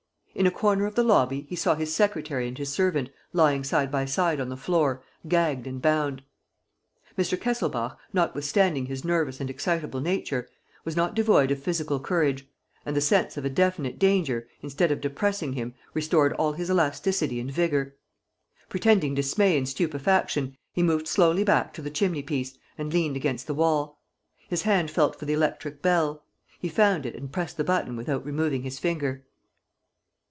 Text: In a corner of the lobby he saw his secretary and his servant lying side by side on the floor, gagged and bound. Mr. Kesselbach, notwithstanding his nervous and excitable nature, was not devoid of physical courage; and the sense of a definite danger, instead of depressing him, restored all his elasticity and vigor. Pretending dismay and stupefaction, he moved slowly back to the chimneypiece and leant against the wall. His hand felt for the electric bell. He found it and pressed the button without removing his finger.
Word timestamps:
In 0.33 0.47
a 0.47 0.49
corner 0.51 0.85
of 0.85 0.95
the 0.95 1.03
lobby 1.03 1.41
he 1.49 1.57
saw 1.57 1.75
his 1.75 1.93
secretary 1.93 2.47
and 2.47 2.57
his 2.57 2.69
servant 2.71 3.09
lying 3.33 3.65
side 3.65 3.91
by 3.91 4.05
side 4.05 4.39
on 4.39 4.47
the 4.47 4.55
floor, 4.55 5.03
gagged 5.27 5.67
and 5.67 5.81
bound. 5.81 6.23
Mr. 7.17 7.37
Kesselbach, 7.39 7.97
notwithstanding 8.13 8.85
his 8.85 9.03
nervous 9.03 9.41
and 9.41 9.49
excitable 9.49 9.99
nature, 9.99 10.47
was 10.85 10.95
not 10.95 11.15
devoid 11.15 11.51
of 11.51 11.61
physical 11.61 11.99
courage; 11.99 12.47
and 12.85 12.95
the 12.95 13.01
sense 13.01 13.35
of 13.35 13.43
a 13.43 13.49
definite 13.49 13.99
danger, 13.99 14.47
instead 14.61 14.89
of 14.89 15.01
depressing 15.01 15.51
him, 15.53 15.75
restored 15.93 16.31
all 16.33 16.53
his 16.53 16.69
elasticity 16.69 17.37
and 17.41 17.51
vigor. 17.51 17.97
Pretending 18.69 19.13
dismay 19.13 19.57
and 19.57 19.67
stupefaction, 19.67 20.55
he 20.71 20.81
moved 20.81 21.09
slowly 21.09 21.43
back 21.43 21.73
to 21.73 21.81
the 21.81 21.91
chimneypiece 21.91 22.57
and 22.77 22.93
leant 22.93 23.17
against 23.17 23.47
the 23.47 23.53
wall. 23.53 24.01
His 24.47 24.61
hand 24.61 24.89
felt 24.91 25.17
for 25.19 25.25
the 25.25 25.33
electric 25.33 25.81
bell. 25.81 26.23
He 26.57 26.69
found 26.69 27.05
it 27.05 27.15
and 27.15 27.33
pressed 27.33 27.57
the 27.57 27.65
button 27.65 27.97
without 27.97 28.25
removing 28.25 28.61
his 28.63 28.79
finger. 28.79 29.25